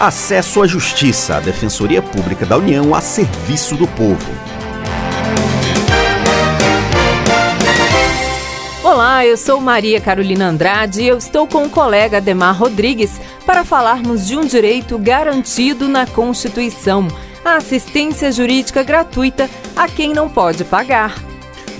[0.00, 4.32] Acesso à Justiça, a Defensoria Pública da União a serviço do povo.
[8.82, 13.62] Olá, eu sou Maria Carolina Andrade e eu estou com o colega Ademar Rodrigues para
[13.62, 17.06] falarmos de um direito garantido na Constituição:
[17.44, 21.14] a assistência jurídica gratuita a quem não pode pagar.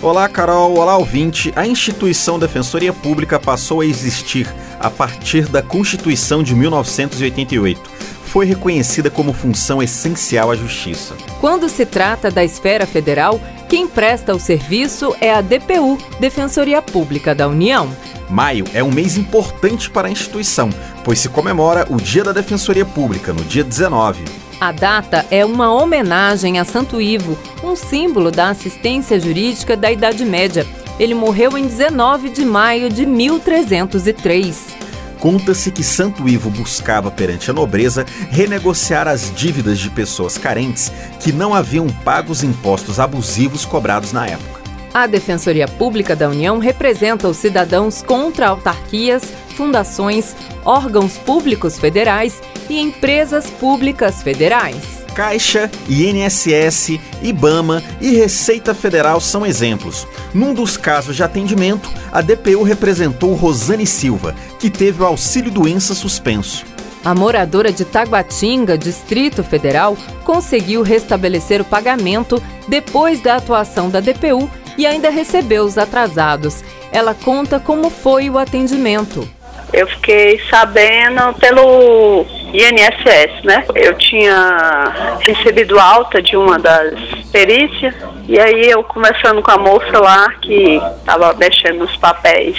[0.03, 0.77] Olá, Carol.
[0.77, 1.55] Olá, ouvinte.
[1.57, 4.47] A instituição Defensoria Pública passou a existir
[4.79, 7.90] a partir da Constituição de 1988.
[8.31, 11.17] Foi reconhecida como função essencial à justiça.
[11.41, 17.35] Quando se trata da esfera federal, quem presta o serviço é a DPU, Defensoria Pública
[17.35, 17.91] da União.
[18.29, 20.71] Maio é um mês importante para a instituição,
[21.03, 24.23] pois se comemora o Dia da Defensoria Pública, no dia 19.
[24.61, 30.25] A data é uma homenagem a Santo Ivo, um símbolo da assistência jurídica da Idade
[30.25, 30.65] Média.
[31.01, 34.80] Ele morreu em 19 de maio de 1303.
[35.21, 41.31] Conta-se que Santo Ivo buscava perante a nobreza renegociar as dívidas de pessoas carentes que
[41.31, 44.61] não haviam pago os impostos abusivos cobrados na época.
[44.95, 49.23] A Defensoria Pública da União representa os cidadãos contra autarquias,
[49.57, 55.00] fundações, órgãos públicos federais e empresas públicas federais.
[55.21, 60.09] Caixa, INSS, IBAMA e Receita Federal são exemplos.
[60.33, 65.95] Num dos casos de atendimento, a DPU representou Rosane Silva, que teve o auxílio doença
[65.95, 66.65] suspenso.
[67.05, 74.51] A moradora de Taguatinga, Distrito Federal, conseguiu restabelecer o pagamento depois da atuação da DPU
[74.79, 76.65] e ainda recebeu os atrasados.
[76.91, 79.29] Ela conta como foi o atendimento.
[79.71, 83.65] Eu fiquei sabendo pelo INSS, né?
[83.75, 86.99] Eu tinha recebido alta de uma das
[87.33, 87.95] perícias
[88.29, 92.57] e aí eu conversando com a moça lá que estava mexendo nos papéis,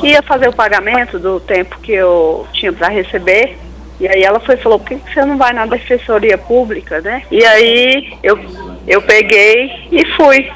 [0.00, 3.58] que ia fazer o pagamento do tempo que eu tinha para receber.
[4.00, 7.22] E aí ela foi falou, por que você não vai na defensoria pública, né?
[7.30, 8.38] E aí eu,
[8.86, 10.50] eu peguei e fui.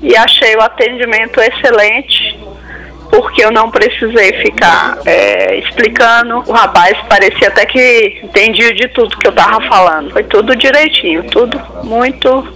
[0.00, 2.38] E achei o atendimento excelente
[3.10, 6.42] porque eu não precisei ficar é, explicando.
[6.46, 10.10] O rapaz parecia até que entendia de tudo que eu tava falando.
[10.10, 12.46] Foi tudo direitinho, tudo muito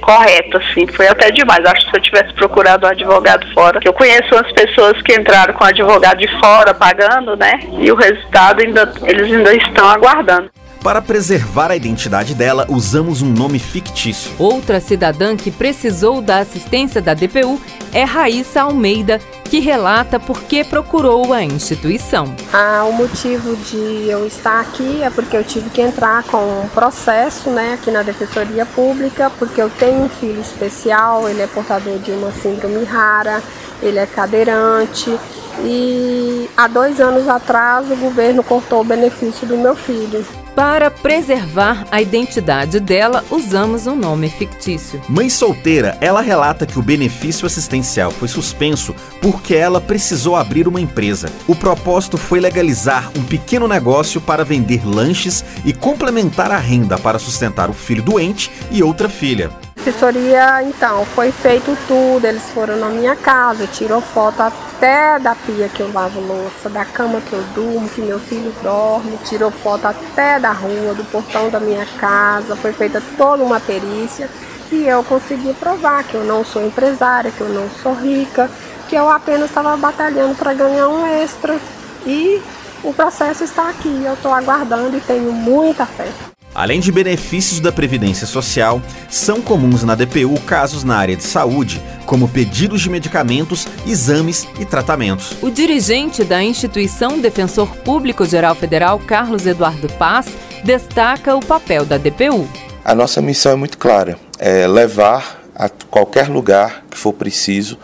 [0.00, 0.86] correto, assim.
[0.86, 1.64] Foi até demais.
[1.64, 5.54] Acho que se eu tivesse procurado um advogado fora, eu conheço umas pessoas que entraram
[5.54, 7.60] com advogado de fora pagando, né?
[7.78, 10.50] E o resultado ainda eles ainda estão aguardando.
[10.82, 14.32] Para preservar a identidade dela, usamos um nome fictício.
[14.38, 17.60] Outra cidadã que precisou da assistência da DPU
[17.92, 22.34] é Raíssa Almeida, que relata por que procurou a instituição.
[22.50, 26.68] Ah, o motivo de eu estar aqui é porque eu tive que entrar com um
[26.68, 31.98] processo né, aqui na Defensoria Pública, porque eu tenho um filho especial, ele é portador
[31.98, 33.42] de uma síndrome rara,
[33.82, 35.14] ele é cadeirante
[35.62, 40.24] e há dois anos atrás o governo cortou o benefício do meu filho.
[40.60, 45.00] Para preservar a identidade dela, usamos um nome fictício.
[45.08, 50.78] Mãe solteira, ela relata que o benefício assistencial foi suspenso porque ela precisou abrir uma
[50.78, 51.32] empresa.
[51.48, 57.18] O propósito foi legalizar um pequeno negócio para vender lanches e complementar a renda para
[57.18, 59.50] sustentar o filho doente e outra filha.
[59.80, 62.26] Assessoria, então, foi feito tudo.
[62.26, 66.84] Eles foram na minha casa, tirou foto até da pia que eu lavo louça, da
[66.84, 71.48] cama que eu durmo, que meu filho dorme, tirou foto até da rua, do portão
[71.48, 72.54] da minha casa.
[72.56, 74.28] Foi feita toda uma perícia
[74.70, 78.50] e eu consegui provar que eu não sou empresária, que eu não sou rica,
[78.86, 81.58] que eu apenas estava batalhando para ganhar um extra.
[82.04, 82.42] E
[82.84, 84.02] o processo está aqui.
[84.04, 86.12] Eu estou aguardando e tenho muita fé.
[86.60, 91.80] Além de benefícios da Previdência Social, são comuns na DPU casos na área de saúde,
[92.04, 95.34] como pedidos de medicamentos, exames e tratamentos.
[95.40, 100.26] O dirigente da instituição Defensor Público Geral Federal, Carlos Eduardo Paz,
[100.62, 102.46] destaca o papel da DPU.
[102.84, 107.78] A nossa missão é muito clara: é levar a qualquer lugar que for preciso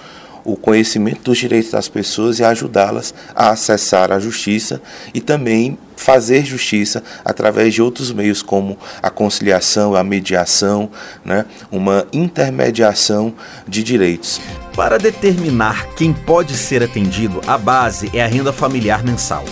[0.46, 4.80] o conhecimento dos direitos das pessoas e ajudá-las a acessar a justiça
[5.12, 10.88] e também fazer justiça através de outros meios como a conciliação, a mediação,
[11.24, 13.34] né, uma intermediação
[13.66, 14.40] de direitos.
[14.74, 19.44] Para determinar quem pode ser atendido, a base é a renda familiar mensal.